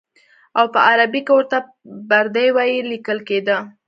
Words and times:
او 0.57 0.65
په 0.73 0.79
عربي 0.89 1.21
کې 1.27 1.33
ورته 1.35 1.57
بردي 2.09 2.47
وایي 2.55 2.79
لیکل 2.91 3.17
کېده. 3.27 3.57